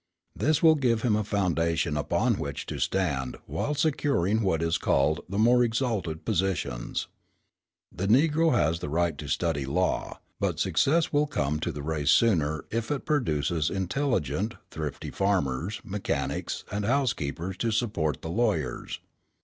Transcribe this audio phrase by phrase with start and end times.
[0.35, 5.21] This will give him a foundation upon which to stand while securing what is called
[5.29, 7.07] the more exalted positions.
[7.91, 12.09] The Negro has the right to study law; but success will come to the race
[12.09, 19.01] sooner if it produces intelligent, thrifty farmers, mechanics, and housekeepers to support the lawyers.